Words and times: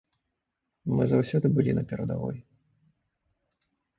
Мы 0.95 1.03
заўсёды 1.09 1.47
былі 1.57 1.75
на 1.79 1.83
перадавой. 1.93 2.37